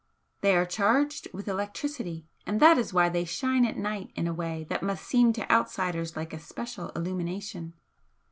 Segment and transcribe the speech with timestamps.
[0.41, 4.33] They are charged with electricity, and that is why they shine at night in a
[4.33, 7.73] way that must seem to outsiders like a special illumination.